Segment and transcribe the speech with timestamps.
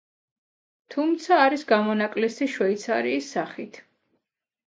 [0.93, 3.81] თუმცა არის გამონაკლისი შვეიცარიის სახით.